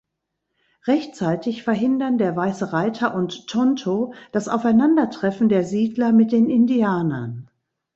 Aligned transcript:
Rechtzeitig 0.87 1.61
verhindern 1.61 2.17
der 2.17 2.35
weiße 2.35 2.73
Reiter 2.73 3.13
und 3.13 3.45
Tonto 3.47 4.15
das 4.31 4.47
Aufeinandertreffen 4.47 5.47
der 5.47 5.63
Siedler 5.63 6.11
mit 6.11 6.31
den 6.31 6.49
Indianern. 6.49 7.51